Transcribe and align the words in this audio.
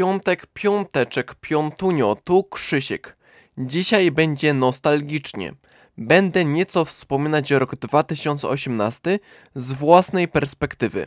Piątek, 0.00 0.46
piąteczek, 0.46 1.34
piątunio, 1.34 2.16
tu 2.24 2.44
Krzysiek. 2.44 3.16
Dzisiaj 3.58 4.10
będzie 4.10 4.54
nostalgicznie. 4.54 5.54
Będę 5.98 6.44
nieco 6.44 6.84
wspominać 6.84 7.50
rok 7.50 7.76
2018 7.76 9.18
z 9.54 9.72
własnej 9.72 10.28
perspektywy. 10.28 11.06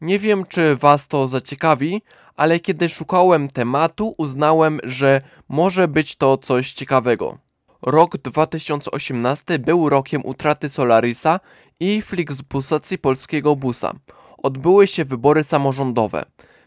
Nie 0.00 0.18
wiem, 0.18 0.44
czy 0.48 0.76
Was 0.76 1.08
to 1.08 1.28
zaciekawi, 1.28 2.02
ale 2.36 2.60
kiedy 2.60 2.88
szukałem 2.88 3.48
tematu, 3.50 4.14
uznałem, 4.18 4.80
że 4.82 5.20
może 5.48 5.88
być 5.88 6.16
to 6.16 6.38
coś 6.38 6.72
ciekawego. 6.72 7.38
Rok 7.82 8.16
2018 8.16 9.58
był 9.58 9.88
rokiem 9.88 10.22
utraty 10.24 10.68
Solarisa 10.68 11.40
i 11.80 12.02
Flixbusacji 12.02 12.98
polskiego 12.98 13.56
busa. 13.56 13.92
Odbyły 14.38 14.86
się 14.86 15.04
wybory 15.04 15.44
samorządowe. 15.44 16.24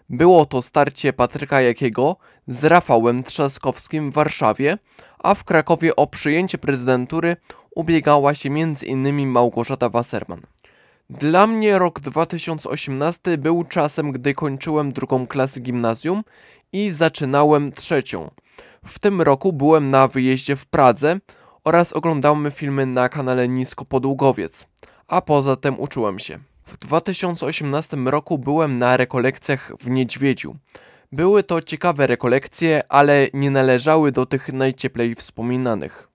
Było 0.10 0.46
to 0.46 0.62
starcie 0.62 1.14
Patryka 1.14 1.62
Jakiego 1.62 2.16
z 2.48 2.64
Rafałem 2.64 3.24
Trzaskowskim 3.24 4.12
w 4.12 4.14
Warszawie, 4.14 4.78
a 5.20 5.34
w 5.34 5.44
Krakowie 5.44 5.96
o 5.96 6.08
przyjęcie 6.08 6.58
prezydentury 6.58 7.38
ubiegała 7.76 8.36
się 8.36 8.50
m.in. 8.50 9.28
Małgorzata 9.30 9.90
Wasserman. 9.90 10.42
Dla 11.10 11.48
mnie 11.48 11.80
rok 11.80 12.00
2018 12.00 13.38
był 13.38 13.64
czasem, 13.64 14.12
gdy 14.12 14.34
kończyłem 14.34 14.94
drugą 14.94 15.28
klasę 15.28 15.60
gimnazjum 15.60 16.24
i 16.74 16.92
zaczynałem 16.92 17.72
trzecią. 17.72 18.32
W 18.86 19.00
tym 19.00 19.22
roku 19.22 19.54
byłem 19.54 19.88
na 19.88 20.08
wyjeździe 20.08 20.56
w 20.56 20.66
Pradze 20.66 21.20
oraz 21.64 21.94
oglądałem 21.94 22.52
filmy 22.52 22.86
na 22.86 23.10
kanale 23.10 23.48
Nisko 23.48 23.86
Podługowiec, 23.86 24.68
a 25.08 25.22
poza 25.22 25.56
tym 25.56 25.80
uczyłem 25.80 26.20
się. 26.20 26.40
W 26.68 26.78
2018 26.78 27.98
roku 27.98 28.38
byłem 28.38 28.76
na 28.76 28.98
rekolekcjach 28.98 29.72
w 29.80 29.90
Niedźwiedziu. 29.90 30.56
Były 31.12 31.44
to 31.44 31.62
ciekawe 31.62 32.08
rekolekcje, 32.08 32.82
ale 32.90 33.28
nie 33.34 33.52
należały 33.52 34.12
do 34.12 34.26
tych 34.26 34.54
najcieplej 34.54 35.16
wspominanych. 35.16 36.10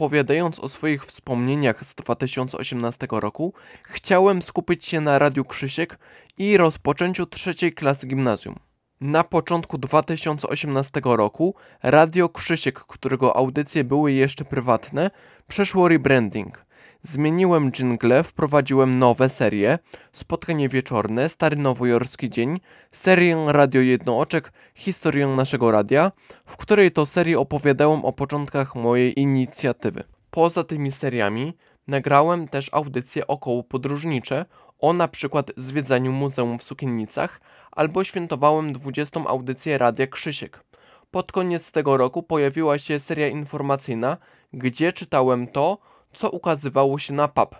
Opowiadając 0.00 0.60
o 0.60 0.68
swoich 0.68 1.04
wspomnieniach 1.04 1.84
z 1.84 1.94
2018 1.94 3.06
roku, 3.10 3.52
chciałem 3.88 4.42
skupić 4.42 4.84
się 4.84 5.00
na 5.00 5.18
Radiu 5.18 5.44
Krzysiek 5.44 5.98
i 6.38 6.56
rozpoczęciu 6.56 7.26
trzeciej 7.26 7.72
klasy 7.72 8.06
gimnazjum. 8.06 8.54
Na 9.00 9.24
początku 9.24 9.78
2018 9.78 11.00
roku 11.04 11.54
Radio 11.82 12.28
Krzysiek, 12.28 12.80
którego 12.80 13.36
audycje 13.36 13.84
były 13.84 14.12
jeszcze 14.12 14.44
prywatne, 14.44 15.10
przeszło 15.48 15.88
rebranding. 15.88 16.64
Zmieniłem 17.02 17.72
jingle, 17.72 18.22
wprowadziłem 18.22 18.98
nowe 18.98 19.28
serie, 19.28 19.78
spotkanie 20.12 20.68
wieczorne, 20.68 21.28
Stary 21.28 21.56
Nowojorski 21.56 22.30
Dzień, 22.30 22.60
serię 22.92 23.44
Radio 23.48 23.80
Jednooczek, 23.80 24.52
historię 24.74 25.26
naszego 25.26 25.70
radia, 25.70 26.12
w 26.46 26.56
której 26.56 26.92
to 26.92 27.06
serii 27.06 27.36
opowiadałem 27.36 28.04
o 28.04 28.12
początkach 28.12 28.74
mojej 28.74 29.20
inicjatywy. 29.20 30.04
Poza 30.30 30.64
tymi 30.64 30.92
seriami 30.92 31.56
nagrałem 31.88 32.48
też 32.48 32.70
audycje 32.72 33.26
około 33.26 33.62
podróżnicze 33.62 34.44
o 34.78 34.92
na 34.92 35.08
przykład 35.08 35.50
zwiedzaniu 35.56 36.12
muzeum 36.12 36.58
w 36.58 36.62
Sukiennicach 36.62 37.40
albo 37.72 38.04
świętowałem 38.04 38.72
20. 38.72 39.20
audycję 39.26 39.78
Radia 39.78 40.06
Krzysiek. 40.06 40.64
Pod 41.10 41.32
koniec 41.32 41.72
tego 41.72 41.96
roku 41.96 42.22
pojawiła 42.22 42.78
się 42.78 42.98
seria 42.98 43.28
informacyjna, 43.28 44.16
gdzie 44.52 44.92
czytałem 44.92 45.46
to, 45.46 45.78
co 46.12 46.30
ukazywało 46.30 46.98
się 46.98 47.12
na 47.14 47.28
pub. 47.28 47.56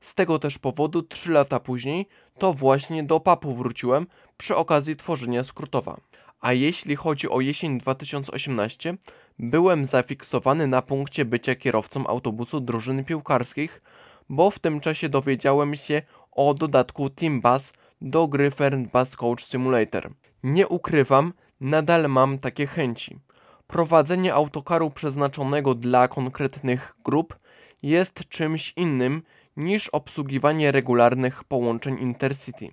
Z 0.00 0.14
tego 0.14 0.38
też 0.38 0.58
powodu 0.58 1.02
3 1.02 1.30
lata 1.30 1.60
później 1.60 2.08
to 2.38 2.52
właśnie 2.52 3.02
do 3.02 3.20
pubu 3.20 3.54
wróciłem 3.54 4.06
przy 4.36 4.56
okazji 4.56 4.96
tworzenia 4.96 5.44
skrótowa. 5.44 6.00
A 6.40 6.52
jeśli 6.52 6.96
chodzi 6.96 7.30
o 7.30 7.40
jesień 7.40 7.78
2018, 7.78 8.96
byłem 9.38 9.84
zafiksowany 9.84 10.66
na 10.66 10.82
punkcie 10.82 11.24
bycia 11.24 11.54
kierowcą 11.54 12.06
autobusu 12.06 12.60
drużyny 12.60 13.04
piłkarskich, 13.04 13.82
bo 14.28 14.50
w 14.50 14.58
tym 14.58 14.80
czasie 14.80 15.08
dowiedziałem 15.08 15.76
się 15.76 16.02
o 16.32 16.54
dodatku 16.54 17.10
Team 17.10 17.40
Bus 17.40 17.72
do 18.00 18.28
gry 18.28 18.50
Fern 18.50 18.86
Bus 18.92 19.16
Coach 19.16 19.44
Simulator. 19.44 20.10
Nie 20.42 20.68
ukrywam, 20.68 21.32
nadal 21.60 22.08
mam 22.08 22.38
takie 22.38 22.66
chęci. 22.66 23.18
Prowadzenie 23.66 24.34
autokaru 24.34 24.90
przeznaczonego 24.90 25.74
dla 25.74 26.08
konkretnych 26.08 26.94
grup 27.04 27.38
jest 27.82 28.28
czymś 28.28 28.72
innym 28.76 29.22
niż 29.56 29.88
obsługiwanie 29.88 30.72
regularnych 30.72 31.44
połączeń 31.44 31.98
Intercity. 31.98 32.68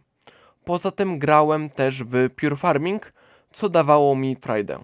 Poza 0.63 0.91
tym 0.91 1.19
grałem 1.19 1.69
też 1.69 2.03
w 2.03 2.29
Pure 2.35 2.55
Farming, 2.55 3.13
co 3.53 3.69
dawało 3.69 4.15
mi 4.15 4.35
frajdę. 4.35 4.79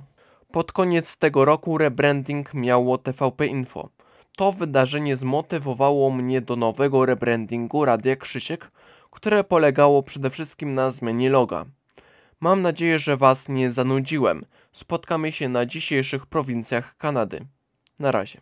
Pod 0.51 0.71
koniec 0.71 1.17
tego 1.17 1.45
roku 1.45 1.77
rebranding 1.77 2.53
miało 2.53 2.97
TVP 2.97 3.47
Info. 3.47 3.89
To 4.37 4.51
wydarzenie 4.51 5.15
zmotywowało 5.15 6.11
mnie 6.11 6.41
do 6.41 6.55
nowego 6.55 7.05
rebrandingu 7.05 7.85
Radia 7.85 8.15
Krzysiek, 8.15 8.71
które 9.11 9.43
polegało 9.43 10.03
przede 10.03 10.29
wszystkim 10.29 10.73
na 10.73 10.91
zmianie 10.91 11.29
loga. 11.29 11.65
Mam 12.39 12.61
nadzieję, 12.61 12.99
że 12.99 13.17
Was 13.17 13.49
nie 13.49 13.71
zanudziłem. 13.71 14.45
Spotkamy 14.71 15.31
się 15.31 15.49
na 15.49 15.65
dzisiejszych 15.65 16.25
prowincjach 16.25 16.97
Kanady. 16.97 17.45
Na 17.99 18.11
razie. 18.11 18.41